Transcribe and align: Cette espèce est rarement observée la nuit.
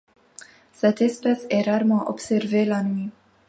Cette 0.73 1.03
espèce 1.03 1.45
est 1.51 1.61
rarement 1.61 2.09
observée 2.09 2.65
la 2.65 2.81
nuit. 2.81 3.11